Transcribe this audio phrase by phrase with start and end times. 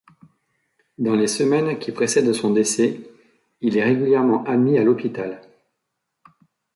[0.97, 2.99] Dans les semaines qui précèdent son décès,
[3.61, 5.39] il est régulièrement admis à l'hôpital.